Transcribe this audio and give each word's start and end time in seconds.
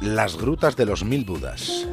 las 0.00 0.38
grutas 0.38 0.76
de 0.76 0.86
los 0.86 1.04
mil 1.04 1.24
Budas. 1.26 1.86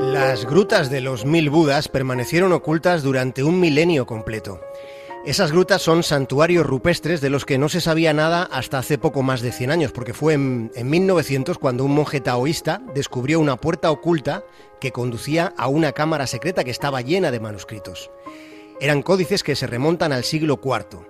Las 0.00 0.44
grutas 0.44 0.90
de 0.90 1.00
los 1.00 1.24
mil 1.24 1.50
Budas 1.50 1.88
permanecieron 1.88 2.52
ocultas 2.52 3.04
durante 3.04 3.44
un 3.44 3.60
milenio 3.60 4.06
completo. 4.06 4.60
Esas 5.26 5.52
grutas 5.52 5.82
son 5.82 6.02
santuarios 6.02 6.64
rupestres 6.64 7.20
de 7.20 7.28
los 7.28 7.44
que 7.44 7.58
no 7.58 7.68
se 7.68 7.82
sabía 7.82 8.14
nada 8.14 8.42
hasta 8.50 8.78
hace 8.78 8.96
poco 8.96 9.22
más 9.22 9.42
de 9.42 9.52
100 9.52 9.70
años, 9.70 9.92
porque 9.92 10.14
fue 10.14 10.32
en, 10.32 10.70
1900 10.82 11.58
cuando 11.58 11.84
un 11.84 11.94
monje 11.94 12.22
taoísta 12.22 12.80
descubrió 12.94 13.38
una 13.38 13.58
puerta 13.58 13.90
oculta 13.90 14.44
que 14.80 14.92
conducía 14.92 15.52
a 15.58 15.68
una 15.68 15.92
cámara 15.92 16.26
secreta 16.26 16.64
que 16.64 16.70
estaba 16.70 17.02
llena 17.02 17.30
de 17.30 17.38
manuscritos. 17.38 18.10
Eran 18.80 19.02
códices 19.02 19.42
que 19.42 19.56
se 19.56 19.66
remontan 19.66 20.12
al 20.12 20.24
siglo 20.24 20.58
IV. 20.64 21.06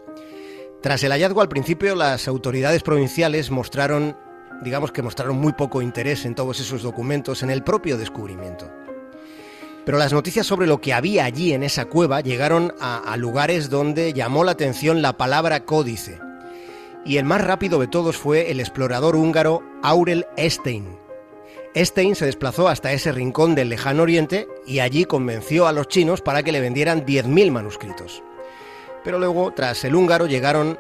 Tras 0.82 1.04
el 1.04 1.12
hallazgo 1.12 1.40
al 1.40 1.48
principio, 1.48 1.94
las 1.94 2.26
autoridades 2.26 2.82
provinciales 2.82 3.52
mostraron, 3.52 4.16
digamos 4.64 4.90
que 4.90 5.02
mostraron 5.02 5.36
muy 5.36 5.52
poco 5.52 5.82
interés 5.82 6.24
en 6.24 6.34
todos 6.34 6.58
esos 6.58 6.82
documentos 6.82 7.44
en 7.44 7.50
el 7.50 7.62
propio 7.62 7.96
descubrimiento. 7.96 8.72
Pero 9.84 9.98
las 9.98 10.12
noticias 10.12 10.46
sobre 10.46 10.66
lo 10.66 10.80
que 10.80 10.92
había 10.92 11.24
allí 11.24 11.52
en 11.52 11.62
esa 11.62 11.86
cueva 11.86 12.20
llegaron 12.20 12.74
a, 12.80 13.16
lugares 13.16 13.70
donde 13.70 14.12
llamó 14.12 14.44
la 14.44 14.52
atención 14.52 15.02
la 15.02 15.16
palabra 15.16 15.64
códice. 15.64 16.18
Y 17.04 17.16
el 17.16 17.24
más 17.24 17.42
rápido 17.42 17.80
de 17.80 17.86
todos 17.86 18.16
fue 18.16 18.50
el 18.50 18.60
explorador 18.60 19.16
húngaro 19.16 19.62
Aurel 19.82 20.26
Stein. 20.38 20.98
Stein 21.74 22.14
se 22.14 22.26
desplazó 22.26 22.68
hasta 22.68 22.92
ese 22.92 23.12
rincón 23.12 23.54
del 23.54 23.68
lejano 23.68 24.02
oriente 24.02 24.48
y 24.66 24.80
allí 24.80 25.04
convenció 25.04 25.66
a 25.66 25.72
los 25.72 25.88
chinos 25.88 26.20
para 26.20 26.42
que 26.42 26.52
le 26.52 26.60
vendieran 26.60 27.06
10.000 27.06 27.50
manuscritos. 27.50 28.22
Pero 29.02 29.18
luego, 29.18 29.52
tras 29.54 29.84
el 29.84 29.94
húngaro, 29.94 30.26
llegaron 30.26 30.78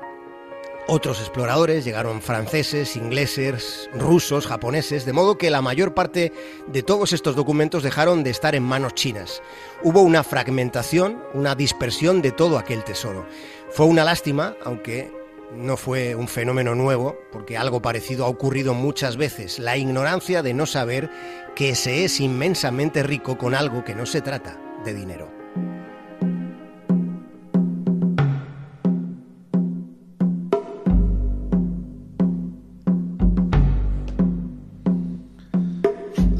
otros 0.86 1.20
exploradores, 1.20 1.84
llegaron 1.84 2.22
franceses, 2.22 2.96
ingleses, 2.96 3.88
rusos, 3.94 4.46
japoneses, 4.46 5.04
de 5.04 5.12
modo 5.12 5.38
que 5.38 5.50
la 5.50 5.62
mayor 5.62 5.94
parte 5.94 6.32
de 6.66 6.82
todos 6.82 7.12
estos 7.12 7.36
documentos 7.36 7.82
dejaron 7.82 8.24
de 8.24 8.30
estar 8.30 8.54
en 8.54 8.62
manos 8.62 8.94
chinas. 8.94 9.42
Hubo 9.82 10.00
una 10.02 10.24
fragmentación, 10.24 11.22
una 11.34 11.54
dispersión 11.54 12.22
de 12.22 12.32
todo 12.32 12.58
aquel 12.58 12.84
tesoro. 12.84 13.26
Fue 13.70 13.86
una 13.86 14.04
lástima, 14.04 14.56
aunque 14.64 15.12
no 15.54 15.76
fue 15.76 16.14
un 16.14 16.28
fenómeno 16.28 16.74
nuevo, 16.74 17.18
porque 17.32 17.56
algo 17.56 17.82
parecido 17.82 18.24
ha 18.24 18.28
ocurrido 18.28 18.74
muchas 18.74 19.16
veces, 19.16 19.58
la 19.58 19.76
ignorancia 19.76 20.42
de 20.42 20.54
no 20.54 20.66
saber 20.66 21.10
que 21.54 21.74
se 21.74 22.04
es 22.04 22.20
inmensamente 22.20 23.02
rico 23.02 23.36
con 23.36 23.54
algo 23.54 23.84
que 23.84 23.94
no 23.94 24.06
se 24.06 24.20
trata 24.20 24.60
de 24.84 24.94
dinero. 24.94 25.39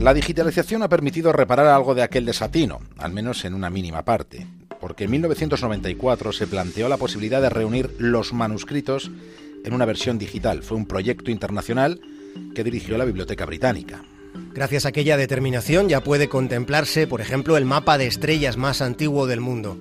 La 0.01 0.15
digitalización 0.15 0.83
ha 0.83 0.89
permitido 0.89 1.31
reparar 1.31 1.67
algo 1.67 1.95
de 1.95 2.03
aquel 2.03 2.25
desatino, 2.25 2.81
al 2.97 3.13
menos 3.13 3.45
en 3.45 3.53
una 3.53 3.69
mínima 3.69 4.03
parte, 4.03 4.47
porque 4.81 5.05
en 5.05 5.11
1994 5.11 6.33
se 6.33 6.47
planteó 6.47 6.89
la 6.89 6.97
posibilidad 6.97 7.43
de 7.43 7.51
reunir 7.51 7.95
los 7.99 8.33
manuscritos 8.33 9.11
en 9.63 9.75
una 9.75 9.85
versión 9.85 10.17
digital. 10.17 10.63
Fue 10.63 10.79
un 10.79 10.87
proyecto 10.87 11.31
internacional 11.31 12.01
que 12.55 12.65
dirigió 12.65 12.97
la 12.97 13.05
Biblioteca 13.05 13.45
Británica. 13.45 14.03
Gracias 14.55 14.87
a 14.87 14.89
aquella 14.89 15.19
determinación 15.19 15.91
ya 15.91 16.03
puede 16.03 16.31
contemplarse, 16.31 17.07
por 17.07 17.21
ejemplo, 17.21 17.59
el 17.59 17.67
mapa 17.67 17.99
de 17.99 18.07
estrellas 18.07 18.57
más 18.57 18.81
antiguo 18.81 19.27
del 19.27 19.41
mundo. 19.41 19.79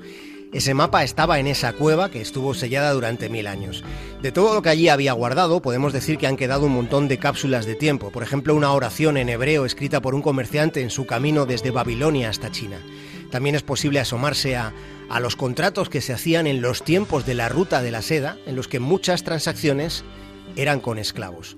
Ese 0.52 0.74
mapa 0.74 1.04
estaba 1.04 1.38
en 1.38 1.46
esa 1.46 1.74
cueva 1.74 2.10
que 2.10 2.22
estuvo 2.22 2.56
sellada 2.56 2.92
durante 2.92 3.30
mil 3.30 3.46
años. 3.46 3.84
De 4.24 4.32
todo 4.32 4.56
lo 4.56 4.64
que 4.64 4.70
allí 4.70 4.90
había 4.90 5.14
guardado, 5.14 5.62
podemos 5.62 5.94
decir 5.94 6.18
que 6.18 6.26
han 6.26 6.38
quedado 6.38 6.66
un 6.66 6.74
montón 6.74 7.08
de 7.08 7.20
cápsulas 7.20 7.68
de 7.68 7.76
tiempo, 7.76 8.12
por 8.12 8.24
ejemplo 8.24 8.56
una 8.56 8.74
oración 8.74 9.18
en 9.18 9.30
hebreo 9.30 9.64
escrita 9.66 10.02
por 10.02 10.16
un 10.16 10.24
comerciante 10.24 10.82
en 10.82 10.90
su 10.90 11.06
camino 11.06 11.46
desde 11.46 11.70
Babilonia 11.70 12.30
hasta 12.30 12.52
China. 12.52 12.82
También 13.30 13.56
es 13.56 13.62
posible 13.62 14.00
asomarse 14.00 14.56
a, 14.56 14.74
a 15.08 15.20
los 15.20 15.36
contratos 15.36 15.88
que 15.88 16.02
se 16.02 16.14
hacían 16.14 16.48
en 16.48 16.64
los 16.64 16.84
tiempos 16.84 17.28
de 17.28 17.36
la 17.36 17.48
ruta 17.48 17.84
de 17.84 17.92
la 17.92 18.02
seda, 18.02 18.40
en 18.48 18.56
los 18.56 18.68
que 18.68 18.80
muchas 18.80 19.24
transacciones 19.24 20.04
eran 20.56 20.80
con 20.80 20.98
esclavos. 20.98 21.58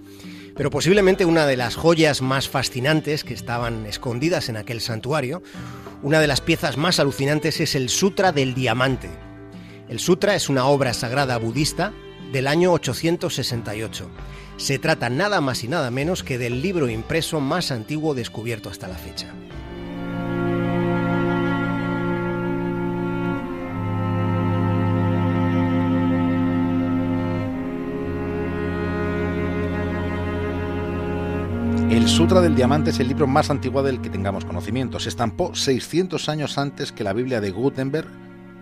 Pero 0.54 0.70
posiblemente 0.70 1.24
una 1.24 1.46
de 1.46 1.56
las 1.56 1.78
joyas 1.78 2.22
más 2.22 2.50
fascinantes 2.50 3.24
que 3.24 3.34
estaban 3.34 3.86
escondidas 3.86 4.50
en 4.50 4.58
aquel 4.58 4.82
santuario 4.82 5.42
una 6.04 6.20
de 6.20 6.28
las 6.28 6.42
piezas 6.42 6.78
más 6.78 7.00
alucinantes 7.00 7.60
es 7.60 7.76
el 7.76 7.90
Sutra 7.90 8.32
del 8.32 8.56
Diamante. 8.56 9.10
El 9.88 10.00
Sutra 10.00 10.36
es 10.36 10.50
una 10.50 10.66
obra 10.66 10.94
sagrada 10.94 11.38
budista 11.38 11.94
del 12.32 12.48
año 12.48 12.72
868. 12.72 14.10
Se 14.58 14.80
trata 14.80 15.10
nada 15.10 15.42
más 15.42 15.64
y 15.64 15.68
nada 15.68 15.92
menos 15.92 16.24
que 16.24 16.40
del 16.40 16.62
libro 16.62 16.90
impreso 16.90 17.40
más 17.40 17.72
antiguo 17.72 18.16
descubierto 18.16 18.70
hasta 18.70 18.88
la 18.88 18.96
fecha. 18.96 19.28
El 31.92 32.08
Sutra 32.08 32.40
del 32.40 32.56
Diamante 32.56 32.92
es 32.92 33.02
el 33.02 33.10
libro 33.10 33.28
más 33.28 33.50
antiguo 33.50 33.84
del 33.84 34.00
que 34.00 34.10
tengamos 34.10 34.46
conocimiento. 34.46 34.98
Se 34.98 35.10
estampó 35.10 35.54
600 35.54 36.30
años 36.30 36.58
antes 36.58 36.94
que 36.94 37.04
la 37.04 37.12
Biblia 37.12 37.42
de 37.42 37.52
Gutenberg 37.52 38.08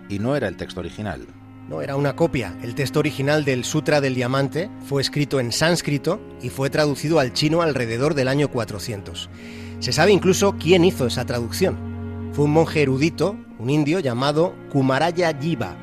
y 0.08 0.18
no 0.18 0.34
era 0.34 0.48
el 0.48 0.56
texto 0.56 0.80
original. 0.80 1.28
No, 1.68 1.80
era 1.80 1.94
una 1.94 2.16
copia. 2.16 2.58
El 2.60 2.74
texto 2.74 2.98
original 2.98 3.44
del 3.44 3.62
Sutra 3.62 4.00
del 4.00 4.16
Diamante 4.16 4.68
fue 4.84 5.00
escrito 5.00 5.38
en 5.38 5.52
sánscrito 5.52 6.20
y 6.42 6.48
fue 6.48 6.70
traducido 6.70 7.20
al 7.20 7.32
chino 7.32 7.62
alrededor 7.62 8.14
del 8.14 8.26
año 8.26 8.48
400. 8.48 9.30
Se 9.78 9.92
sabe 9.92 10.10
incluso 10.10 10.56
quién 10.58 10.84
hizo 10.84 11.06
esa 11.06 11.24
traducción. 11.24 12.30
Fue 12.32 12.46
un 12.46 12.50
monje 12.50 12.82
erudito, 12.82 13.38
un 13.60 13.70
indio 13.70 14.00
llamado 14.00 14.56
Kumaraya 14.72 15.32
Jiva. 15.40 15.76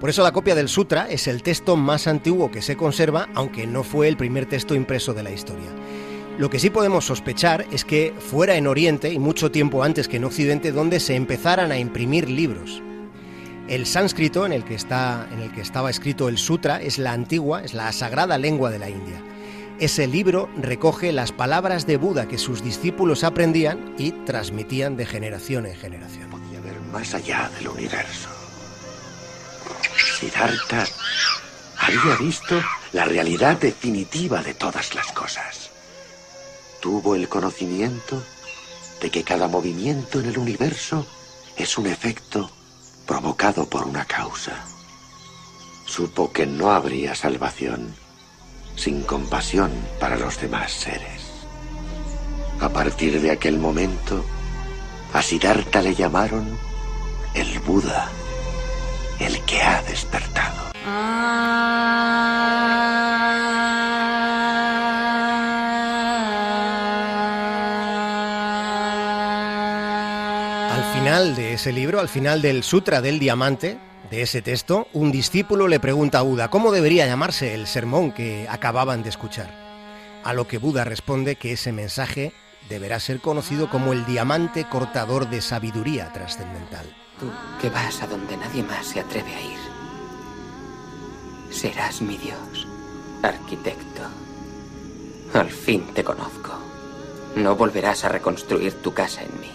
Por 0.00 0.10
eso 0.10 0.22
la 0.22 0.32
copia 0.32 0.54
del 0.54 0.68
Sutra 0.68 1.08
es 1.08 1.28
el 1.28 1.42
texto 1.42 1.76
más 1.76 2.06
antiguo 2.06 2.50
que 2.50 2.60
se 2.60 2.76
conserva, 2.76 3.26
aunque 3.34 3.66
no 3.66 3.84
fue 3.84 4.06
el 4.06 4.18
primer 4.18 4.44
texto 4.44 4.74
impreso 4.74 5.14
de 5.14 5.22
la 5.22 5.30
historia. 5.30 5.70
Lo 6.38 6.50
que 6.50 6.60
sí 6.60 6.70
podemos 6.70 7.04
sospechar 7.04 7.66
es 7.72 7.84
que 7.84 8.14
fuera 8.16 8.54
en 8.54 8.68
Oriente, 8.68 9.12
y 9.12 9.18
mucho 9.18 9.50
tiempo 9.50 9.82
antes 9.82 10.06
que 10.06 10.18
en 10.18 10.24
Occidente, 10.24 10.70
donde 10.70 11.00
se 11.00 11.16
empezaran 11.16 11.72
a 11.72 11.78
imprimir 11.78 12.30
libros. 12.30 12.80
El 13.66 13.86
sánscrito 13.86 14.46
en 14.46 14.52
el 14.52 14.64
que, 14.64 14.76
está, 14.76 15.28
en 15.32 15.40
el 15.40 15.50
que 15.50 15.62
estaba 15.62 15.90
escrito 15.90 16.28
el 16.28 16.38
Sutra 16.38 16.80
es 16.80 16.98
la 16.98 17.12
antigua, 17.12 17.64
es 17.64 17.74
la 17.74 17.90
sagrada 17.90 18.38
lengua 18.38 18.70
de 18.70 18.78
la 18.78 18.88
India. 18.88 19.20
Ese 19.80 20.06
libro 20.06 20.48
recoge 20.56 21.10
las 21.10 21.32
palabras 21.32 21.88
de 21.88 21.96
Buda 21.96 22.28
que 22.28 22.38
sus 22.38 22.62
discípulos 22.62 23.24
aprendían 23.24 23.96
y 23.98 24.12
transmitían 24.12 24.96
de 24.96 25.06
generación 25.06 25.66
en 25.66 25.74
generación. 25.74 26.30
Podía 26.30 26.60
ver 26.60 26.80
más 26.92 27.14
allá 27.14 27.50
del 27.58 27.66
universo. 27.66 28.28
Siddhartha 30.20 30.86
había 31.78 32.16
visto 32.20 32.62
la 32.92 33.06
realidad 33.06 33.58
definitiva 33.58 34.40
de 34.40 34.54
todas 34.54 34.94
las 34.94 35.10
cosas 35.10 35.67
tuvo 36.80 37.14
el 37.14 37.28
conocimiento 37.28 38.22
de 39.00 39.10
que 39.10 39.24
cada 39.24 39.48
movimiento 39.48 40.20
en 40.20 40.26
el 40.26 40.38
universo 40.38 41.06
es 41.56 41.78
un 41.78 41.86
efecto 41.86 42.50
provocado 43.06 43.68
por 43.68 43.86
una 43.86 44.04
causa. 44.04 44.64
Supo 45.86 46.32
que 46.32 46.46
no 46.46 46.70
habría 46.70 47.14
salvación 47.14 47.94
sin 48.76 49.02
compasión 49.02 49.72
para 49.98 50.16
los 50.16 50.40
demás 50.40 50.72
seres. 50.72 51.22
A 52.60 52.68
partir 52.68 53.20
de 53.20 53.30
aquel 53.30 53.58
momento, 53.58 54.24
a 55.12 55.22
Siddhartha 55.22 55.80
le 55.82 55.94
llamaron 55.94 56.58
el 57.34 57.58
Buda, 57.60 58.08
el 59.20 59.40
que 59.44 59.62
ha 59.62 59.82
despertado. 59.82 60.68
Final 70.92 71.34
de 71.34 71.54
ese 71.54 71.72
libro, 71.72 72.00
al 72.00 72.08
final 72.08 72.42
del 72.42 72.62
Sutra 72.62 73.00
del 73.00 73.18
Diamante, 73.18 73.78
de 74.10 74.22
ese 74.22 74.42
texto, 74.42 74.88
un 74.92 75.12
discípulo 75.12 75.68
le 75.68 75.80
pregunta 75.80 76.18
a 76.18 76.22
Buda 76.22 76.48
cómo 76.48 76.72
debería 76.72 77.06
llamarse 77.06 77.54
el 77.54 77.66
sermón 77.66 78.12
que 78.12 78.46
acababan 78.48 79.02
de 79.02 79.10
escuchar. 79.10 79.50
A 80.24 80.32
lo 80.32 80.46
que 80.46 80.58
Buda 80.58 80.84
responde 80.84 81.36
que 81.36 81.52
ese 81.52 81.72
mensaje 81.72 82.32
deberá 82.68 83.00
ser 83.00 83.20
conocido 83.20 83.68
como 83.70 83.92
el 83.92 84.04
diamante 84.06 84.66
cortador 84.68 85.28
de 85.28 85.40
sabiduría 85.40 86.12
trascendental. 86.12 86.86
Tú 87.18 87.30
que 87.60 87.70
vas 87.70 88.02
a 88.02 88.06
donde 88.06 88.36
nadie 88.36 88.62
más 88.62 88.86
se 88.86 89.00
atreve 89.00 89.34
a 89.34 89.40
ir. 89.40 89.58
Serás 91.50 92.00
mi 92.00 92.16
Dios, 92.16 92.66
arquitecto. 93.22 94.02
Al 95.34 95.50
fin 95.50 95.84
te 95.94 96.04
conozco. 96.04 96.58
No 97.36 97.56
volverás 97.56 98.04
a 98.04 98.08
reconstruir 98.08 98.74
tu 98.74 98.92
casa 98.94 99.22
en 99.22 99.40
mí. 99.40 99.50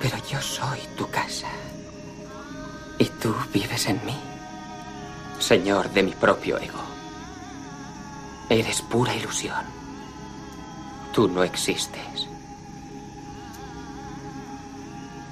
Pero 0.00 0.16
yo 0.30 0.40
soy 0.40 0.80
tu 0.96 1.08
casa. 1.08 1.48
Y 2.98 3.06
tú 3.06 3.34
vives 3.52 3.86
en 3.86 4.04
mí. 4.04 4.16
Señor 5.38 5.90
de 5.92 6.02
mi 6.02 6.12
propio 6.12 6.58
ego. 6.58 6.80
Eres 8.48 8.82
pura 8.82 9.14
ilusión. 9.14 9.64
Tú 11.12 11.28
no 11.28 11.42
existes. 11.42 12.28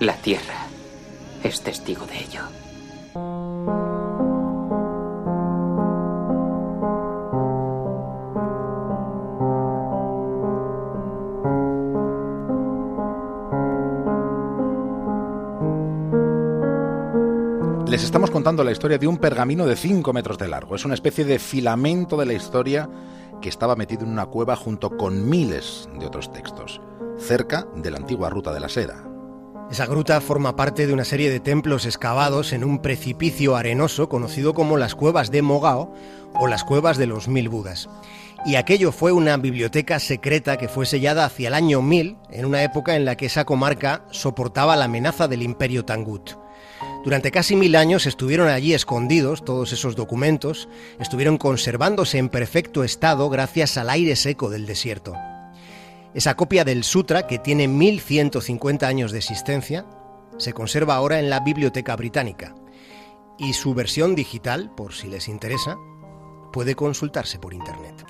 La 0.01 0.17
tierra 0.17 0.67
es 1.45 1.63
testigo 1.63 2.07
de 2.07 2.19
ello. 2.19 3.92
Les 17.93 18.05
estamos 18.05 18.31
contando 18.31 18.65
la 18.65 18.73
historia 18.73 18.97
de 18.97 19.07
un 19.07 19.19
pergamino 19.19 19.67
de 19.67 19.77
5 19.77 20.15
metros 20.15 20.39
de 20.39 20.49
largo. 20.49 20.75
Es 20.75 20.87
una 20.87 20.95
especie 20.95 21.27
de 21.27 21.39
filamento 21.39 22.17
de 22.17 22.25
la 22.25 22.33
historia 22.33 22.89
que 23.43 23.51
estaba 23.51 23.77
metido 23.77 24.05
en 24.05 24.13
una 24.13 24.25
cueva 24.25 24.57
junto 24.57 24.97
con 24.97 25.29
miles 25.29 25.91
de 26.01 26.07
otros 26.07 26.33
textos, 26.33 26.81
cerca 27.19 27.67
de 27.77 27.91
la 27.91 27.99
antigua 27.99 28.31
ruta 28.31 28.51
de 28.55 28.61
la 28.61 28.71
seda. 28.71 29.07
Esa 29.71 29.85
gruta 29.85 30.23
forma 30.23 30.57
parte 30.57 30.87
de 30.87 30.95
una 30.95 31.05
serie 31.05 31.29
de 31.29 31.39
templos 31.39 31.85
excavados 31.85 32.55
en 32.55 32.65
un 32.65 32.81
precipicio 32.81 33.57
arenoso 33.57 34.09
conocido 34.09 34.55
como 34.55 34.79
las 34.79 34.95
cuevas 34.95 35.31
de 35.31 35.43
Mogao 35.43 35.93
o 36.33 36.47
las 36.47 36.65
cuevas 36.65 36.97
de 36.97 37.09
los 37.09 37.29
mil 37.29 37.51
Budas. 37.51 37.91
Y 38.47 38.55
aquello 38.55 38.93
fue 38.93 39.13
una 39.13 39.37
biblioteca 39.37 39.99
secreta 39.99 40.57
que 40.57 40.69
fue 40.69 40.87
sellada 40.87 41.27
hacia 41.27 41.49
el 41.49 41.55
año 41.55 41.83
1000, 41.83 42.17
en 42.31 42.47
una 42.47 42.63
época 42.63 42.97
en 42.97 43.05
la 43.05 43.19
que 43.19 43.27
esa 43.27 43.45
comarca 43.45 44.07
soportaba 44.11 44.77
la 44.77 44.87
amenaza 44.87 45.29
del 45.29 45.43
imperio 45.43 45.85
Tangut. 45.85 46.42
Durante 47.05 47.33
casi 47.33 47.57
mil 47.57 47.75
años 47.75 48.07
estuvieron 48.07 48.49
allí 48.49 48.75
escondidos 48.75 49.45
todos 49.45 49.73
esos 49.73 49.97
documentos, 49.97 50.69
estuvieron 51.01 51.37
conservándose 51.37 52.19
en 52.19 52.29
perfecto 52.29 52.85
estado 52.85 53.29
gracias 53.29 53.77
al 53.77 53.91
aire 53.91 54.15
seco 54.15 54.51
del 54.51 54.67
desierto. 54.67 55.15
Esa 56.15 56.37
copia 56.37 56.65
del 56.65 56.85
Sutra, 56.85 57.27
que 57.27 57.39
tiene 57.39 57.67
1150 57.67 58.87
años 58.87 59.11
de 59.11 59.19
existencia, 59.19 59.85
se 60.39 60.53
conserva 60.53 60.95
ahora 60.95 61.19
en 61.19 61.29
la 61.29 61.41
Biblioteca 61.41 61.97
Británica. 61.97 62.55
Y 63.39 63.55
su 63.55 63.75
versión 63.75 64.15
digital, 64.15 64.73
por 64.75 64.93
si 64.93 65.09
les 65.09 65.27
interesa, 65.27 65.79
puede 66.53 66.77
consultarse 66.77 67.39
por 67.39 67.53
internet. 67.53 68.05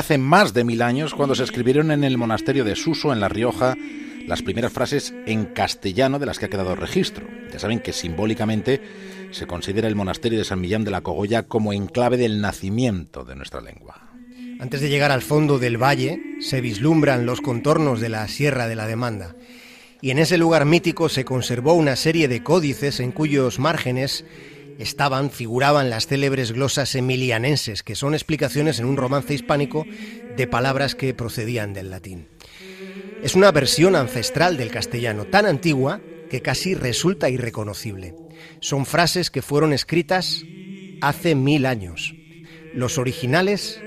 Hace 0.00 0.18
más 0.18 0.54
de 0.54 0.64
mil 0.64 0.80
años 0.82 1.14
cuando 1.14 1.34
se 1.34 1.44
escribieron 1.44 1.90
en 1.90 2.04
el 2.04 2.16
monasterio 2.16 2.64
de 2.64 2.74
Suso, 2.74 3.12
en 3.12 3.20
La 3.20 3.28
Rioja, 3.28 3.76
las 4.26 4.40
primeras 4.42 4.72
frases 4.72 5.14
en 5.26 5.44
castellano 5.44 6.18
de 6.18 6.24
las 6.24 6.38
que 6.38 6.46
ha 6.46 6.50
quedado 6.50 6.74
registro. 6.74 7.26
Ya 7.52 7.58
saben 7.58 7.80
que 7.80 7.92
simbólicamente 7.92 8.80
se 9.30 9.46
considera 9.46 9.88
el 9.88 9.96
monasterio 9.96 10.38
de 10.38 10.44
San 10.46 10.60
Millán 10.60 10.84
de 10.84 10.90
la 10.90 11.02
Cogolla 11.02 11.42
como 11.42 11.74
enclave 11.74 12.16
del 12.16 12.40
nacimiento 12.40 13.24
de 13.24 13.36
nuestra 13.36 13.60
lengua. 13.60 14.10
Antes 14.58 14.80
de 14.80 14.88
llegar 14.88 15.12
al 15.12 15.20
fondo 15.20 15.58
del 15.58 15.76
valle, 15.76 16.20
se 16.40 16.62
vislumbran 16.62 17.26
los 17.26 17.42
contornos 17.42 18.00
de 18.00 18.08
la 18.08 18.26
Sierra 18.26 18.68
de 18.68 18.76
la 18.76 18.86
Demanda. 18.86 19.36
Y 20.00 20.12
en 20.12 20.18
ese 20.18 20.38
lugar 20.38 20.64
mítico 20.64 21.10
se 21.10 21.26
conservó 21.26 21.74
una 21.74 21.94
serie 21.94 22.26
de 22.26 22.42
códices 22.42 23.00
en 23.00 23.12
cuyos 23.12 23.58
márgenes 23.58 24.24
estaban, 24.80 25.30
figuraban 25.30 25.90
las 25.90 26.06
célebres 26.06 26.52
glosas 26.52 26.94
emilianenses, 26.94 27.82
que 27.82 27.94
son 27.94 28.14
explicaciones 28.14 28.80
en 28.80 28.86
un 28.86 28.96
romance 28.96 29.34
hispánico 29.34 29.86
de 30.36 30.46
palabras 30.46 30.94
que 30.94 31.14
procedían 31.14 31.72
del 31.72 31.90
latín. 31.90 32.26
Es 33.22 33.34
una 33.34 33.52
versión 33.52 33.94
ancestral 33.94 34.56
del 34.56 34.70
castellano, 34.70 35.26
tan 35.26 35.44
antigua 35.44 36.00
que 36.30 36.40
casi 36.40 36.74
resulta 36.74 37.28
irreconocible. 37.28 38.14
Son 38.60 38.86
frases 38.86 39.30
que 39.30 39.42
fueron 39.42 39.72
escritas 39.72 40.44
hace 41.02 41.34
mil 41.34 41.66
años. 41.66 42.14
Los 42.72 42.96
originales 42.96 43.82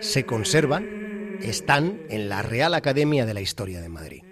se 0.00 0.24
conservan, 0.24 1.38
están 1.42 2.00
en 2.08 2.28
la 2.28 2.42
Real 2.42 2.74
Academia 2.74 3.26
de 3.26 3.34
la 3.34 3.40
Historia 3.40 3.80
de 3.80 3.88
Madrid. 3.88 4.22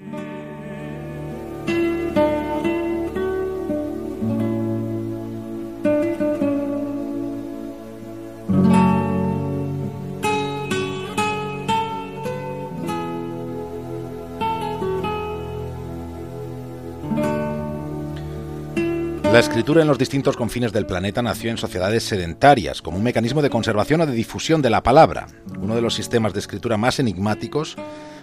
La 19.35 19.41
escritura 19.41 19.83
en 19.83 19.89
los 19.89 19.99
distintos 19.99 20.37
confines 20.37 20.73
del 20.73 20.87
planeta 20.87 21.21
nació 21.21 21.51
en 21.51 21.57
sociedades 21.57 22.05
sedentarias, 22.05 22.81
como 22.81 22.99
un 22.99 23.03
mecanismo 23.03 23.43
de 23.43 23.51
conservación 23.51 24.01
o 24.01 24.07
de 24.07 24.13
difusión 24.13 24.63
de 24.63 24.71
la 24.71 24.85
palabra. 24.85 25.27
Uno 25.59 25.75
de 25.75 25.81
los 25.81 25.95
sistemas 25.95 26.35
de 26.35 26.39
escritura 26.39 26.77
más 26.77 27.01
enigmáticos, 27.01 27.75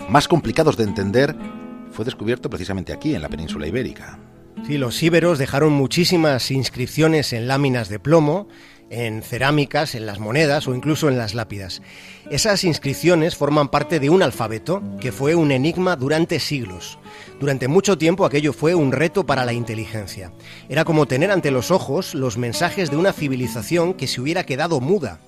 más 0.08 0.30
complicados 0.30 0.78
de 0.78 0.86
entender, 0.86 1.36
fue 1.92 2.06
descubierto 2.06 2.50
precisamente 2.50 2.94
aquí, 2.94 3.14
en 3.14 3.22
la 3.22 3.28
península 3.28 3.68
ibérica. 3.68 4.20
Sí, 4.66 4.78
los 4.78 5.04
íberos 5.04 5.38
dejaron 5.38 5.74
muchísimas 5.74 6.50
inscripciones 6.50 7.34
en 7.34 7.46
láminas 7.46 7.90
de 7.90 8.00
plomo, 8.00 8.48
en 8.90 9.22
cerámicas, 9.22 9.96
en 9.96 10.06
las 10.06 10.20
monedas 10.20 10.70
o 10.70 10.76
incluso 10.76 11.10
en 11.10 11.18
las 11.18 11.34
lápidas. 11.34 11.82
Esas 12.32 12.64
inscripciones 12.64 13.36
forman 13.36 13.68
parte 13.68 14.00
de 14.00 14.10
un 14.10 14.24
alfabeto 14.24 14.82
que 15.02 15.12
fue 15.12 15.36
un 15.36 15.52
enigma 15.52 15.98
durante 15.98 16.40
siglos. 16.40 16.98
Durante 17.42 17.68
mucho 17.68 17.98
tiempo 17.98 18.24
aquello 18.24 18.54
fue 18.54 18.74
un 18.74 18.94
reto 18.94 19.26
para 19.26 19.44
la 19.44 19.52
inteligencia. 19.52 20.32
Era 20.70 20.86
como 20.86 21.08
tener 21.08 21.30
ante 21.30 21.52
los 21.52 21.72
ojos 21.72 22.16
los 22.16 22.38
mensajes 22.38 22.90
de 22.90 22.96
una 22.96 23.12
civilización 23.12 23.94
que 23.94 24.08
se 24.08 24.22
hubiera 24.22 24.46
quedado 24.46 24.80
muda. 24.80 25.20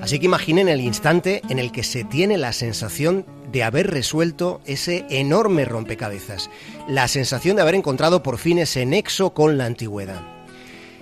Así 0.00 0.20
que 0.20 0.26
imaginen 0.26 0.68
el 0.68 0.80
instante 0.82 1.42
en 1.48 1.58
el 1.58 1.72
que 1.72 1.82
se 1.82 2.04
tiene 2.04 2.38
la 2.38 2.52
sensación 2.52 3.26
de 3.50 3.64
haber 3.64 3.90
resuelto 3.90 4.60
ese 4.66 5.06
enorme 5.10 5.64
rompecabezas, 5.64 6.48
la 6.86 7.08
sensación 7.08 7.56
de 7.56 7.62
haber 7.62 7.74
encontrado 7.74 8.22
por 8.22 8.38
fin 8.38 8.60
ese 8.60 8.86
nexo 8.86 9.34
con 9.34 9.58
la 9.58 9.66
antigüedad. 9.66 10.22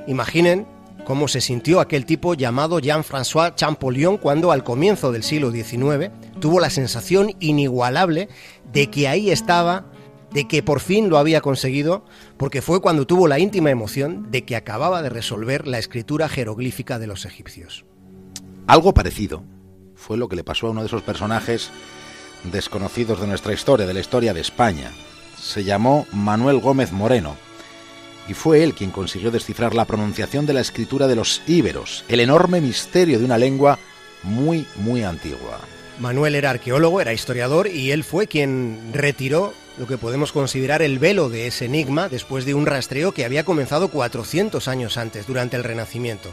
Imaginen 0.06 0.66
cómo 1.04 1.28
se 1.28 1.40
sintió 1.40 1.80
aquel 1.80 2.06
tipo 2.06 2.34
llamado 2.34 2.78
Jean-François 2.78 3.54
Champollion 3.54 4.18
cuando 4.18 4.52
al 4.52 4.64
comienzo 4.64 5.12
del 5.12 5.22
siglo 5.22 5.50
XIX 5.50 6.10
tuvo 6.40 6.60
la 6.60 6.70
sensación 6.70 7.34
inigualable 7.40 8.28
de 8.72 8.90
que 8.90 9.08
ahí 9.08 9.30
estaba 9.30 9.86
de 10.32 10.48
que 10.48 10.62
por 10.62 10.80
fin 10.80 11.10
lo 11.10 11.18
había 11.18 11.40
conseguido, 11.40 12.04
porque 12.38 12.62
fue 12.62 12.80
cuando 12.80 13.06
tuvo 13.06 13.28
la 13.28 13.38
íntima 13.38 13.70
emoción 13.70 14.30
de 14.30 14.44
que 14.44 14.56
acababa 14.56 15.02
de 15.02 15.10
resolver 15.10 15.68
la 15.68 15.78
escritura 15.78 16.28
jeroglífica 16.28 16.98
de 16.98 17.06
los 17.06 17.26
egipcios. 17.26 17.84
Algo 18.66 18.94
parecido 18.94 19.44
fue 19.94 20.16
lo 20.16 20.28
que 20.28 20.36
le 20.36 20.44
pasó 20.44 20.68
a 20.68 20.70
uno 20.70 20.80
de 20.80 20.86
esos 20.86 21.02
personajes 21.02 21.70
desconocidos 22.50 23.20
de 23.20 23.26
nuestra 23.26 23.52
historia, 23.52 23.86
de 23.86 23.94
la 23.94 24.00
historia 24.00 24.34
de 24.34 24.40
España. 24.40 24.90
Se 25.38 25.64
llamó 25.64 26.06
Manuel 26.12 26.60
Gómez 26.60 26.92
Moreno 26.92 27.36
y 28.28 28.34
fue 28.34 28.62
él 28.62 28.74
quien 28.74 28.90
consiguió 28.90 29.30
descifrar 29.30 29.74
la 29.74 29.84
pronunciación 29.84 30.46
de 30.46 30.52
la 30.52 30.60
escritura 30.60 31.08
de 31.08 31.16
los 31.16 31.42
íberos, 31.46 32.04
el 32.08 32.20
enorme 32.20 32.60
misterio 32.60 33.18
de 33.18 33.24
una 33.24 33.38
lengua 33.38 33.78
muy, 34.22 34.66
muy 34.76 35.02
antigua. 35.02 35.60
Manuel 35.98 36.34
era 36.34 36.50
arqueólogo, 36.50 37.00
era 37.00 37.12
historiador 37.12 37.68
y 37.68 37.90
él 37.90 38.04
fue 38.04 38.26
quien 38.26 38.90
retiró 38.92 39.52
lo 39.78 39.86
que 39.86 39.98
podemos 39.98 40.32
considerar 40.32 40.82
el 40.82 40.98
velo 40.98 41.28
de 41.28 41.46
ese 41.46 41.66
enigma 41.66 42.08
después 42.08 42.44
de 42.44 42.54
un 42.54 42.66
rastreo 42.66 43.12
que 43.12 43.24
había 43.24 43.44
comenzado 43.44 43.88
400 43.88 44.68
años 44.68 44.96
antes, 44.98 45.26
durante 45.26 45.56
el 45.56 45.64
Renacimiento. 45.64 46.30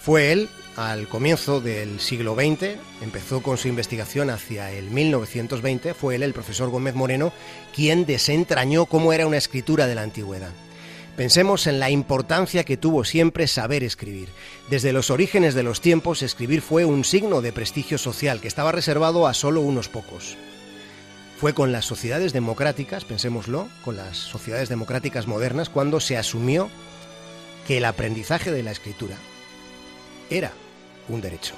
Fue 0.00 0.30
él, 0.30 0.48
al 0.76 1.08
comienzo 1.08 1.60
del 1.60 2.00
siglo 2.00 2.34
XX, 2.34 2.76
empezó 3.02 3.42
con 3.42 3.56
su 3.56 3.66
investigación 3.68 4.30
hacia 4.30 4.70
el 4.70 4.90
1920, 4.90 5.94
fue 5.94 6.14
él, 6.14 6.22
el 6.22 6.32
profesor 6.32 6.68
Gómez 6.68 6.94
Moreno, 6.94 7.32
quien 7.74 8.06
desentrañó 8.06 8.86
cómo 8.86 9.12
era 9.12 9.26
una 9.26 9.38
escritura 9.38 9.86
de 9.86 9.94
la 9.94 10.02
antigüedad. 10.02 10.52
Pensemos 11.16 11.66
en 11.66 11.80
la 11.80 11.88
importancia 11.88 12.64
que 12.64 12.76
tuvo 12.76 13.02
siempre 13.04 13.46
saber 13.46 13.82
escribir. 13.82 14.28
Desde 14.68 14.92
los 14.92 15.10
orígenes 15.10 15.54
de 15.54 15.62
los 15.62 15.80
tiempos, 15.80 16.22
escribir 16.22 16.60
fue 16.60 16.84
un 16.84 17.04
signo 17.04 17.40
de 17.40 17.52
prestigio 17.52 17.96
social 17.96 18.40
que 18.42 18.48
estaba 18.48 18.70
reservado 18.70 19.26
a 19.26 19.32
solo 19.32 19.62
unos 19.62 19.88
pocos. 19.88 20.36
Fue 21.38 21.54
con 21.54 21.72
las 21.72 21.86
sociedades 21.86 22.34
democráticas, 22.34 23.06
pensémoslo, 23.06 23.68
con 23.82 23.96
las 23.96 24.18
sociedades 24.18 24.68
democráticas 24.68 25.26
modernas, 25.26 25.70
cuando 25.70 26.00
se 26.00 26.18
asumió 26.18 26.68
que 27.66 27.78
el 27.78 27.86
aprendizaje 27.86 28.50
de 28.52 28.62
la 28.62 28.72
escritura 28.72 29.16
era 30.28 30.52
un 31.08 31.22
derecho. 31.22 31.54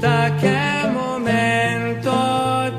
De 0.00 0.06
aquel 0.06 0.92
momento 0.92 2.10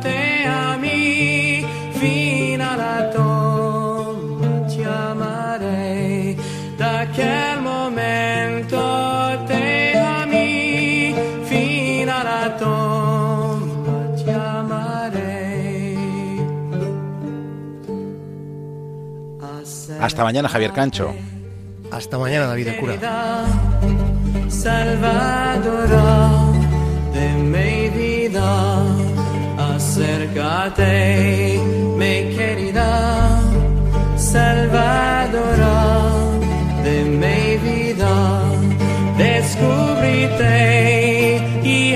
te 0.02 0.48
amé, 0.48 1.64
fin 2.00 2.60
a 2.62 2.76
la 2.76 3.12
toma 3.12 4.68
te 4.68 4.84
amaré. 4.84 6.36
De 6.80 6.84
aquel 6.84 7.62
momento 7.62 8.80
te 9.48 10.00
amé, 10.00 11.14
fin 11.48 12.10
a 12.10 12.24
la 12.24 12.58
toma 12.58 14.16
te 14.16 14.34
amaré. 14.34 15.98
Hasta 20.00 20.24
mañana, 20.24 20.50
Javier 20.50 20.72
Cancho. 20.72 21.14
Hasta 21.92 22.18
mañana, 22.18 22.48
David 22.48 22.66
de 22.66 22.78
Cura. 22.78 22.96
Salvadora 24.50 26.51
de 27.14 27.28
mi 27.54 27.90
vida, 27.90 28.84
acércate, 29.58 31.60
mi 31.98 32.36
querida, 32.36 32.92
Salvadora 34.16 35.82
de 36.84 36.98
mi 37.22 37.58
vida, 37.58 38.16
descúbrete 39.18 40.60
y. 41.64 41.92